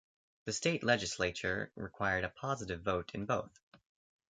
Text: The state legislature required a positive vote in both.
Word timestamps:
The 0.45 0.51
state 0.53 0.83
legislature 0.83 1.71
required 1.75 2.23
a 2.23 2.29
positive 2.29 2.81
vote 2.81 3.11
in 3.13 3.27
both. 3.27 3.59